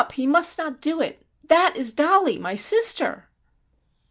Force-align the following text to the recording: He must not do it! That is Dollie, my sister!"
He 0.15 0.25
must 0.25 0.57
not 0.57 0.81
do 0.81 0.99
it! 0.99 1.21
That 1.43 1.77
is 1.77 1.93
Dollie, 1.93 2.39
my 2.39 2.55
sister!" 2.55 3.29